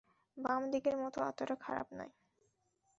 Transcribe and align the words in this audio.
বাম 0.37 0.61
দিকের 0.71 0.95
মতো 0.97 1.17
এতটা 1.23 1.55
খারাপ 1.57 1.87
নয়। 1.93 2.13